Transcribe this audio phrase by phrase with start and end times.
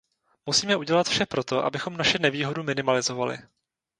[0.45, 3.37] Musíme udělat vše pro to, abychom naši nevýhodu minimalizovali.